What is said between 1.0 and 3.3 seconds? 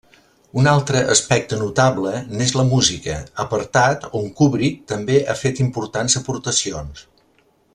aspecte notable n'és la música,